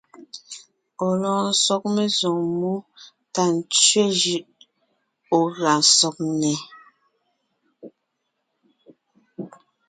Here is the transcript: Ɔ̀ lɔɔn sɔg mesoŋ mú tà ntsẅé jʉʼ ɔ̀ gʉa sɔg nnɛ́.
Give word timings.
Ɔ̀ 1.05 1.11
lɔɔn 1.21 1.47
sɔg 1.65 1.83
mesoŋ 1.95 2.37
mú 2.59 2.71
tà 3.33 3.43
ntsẅé 3.57 4.03
jʉʼ 4.21 4.45
ɔ̀ 5.37 5.41
gʉa 5.55 5.73
sɔg 5.97 6.15
nnɛ́. 6.29 6.57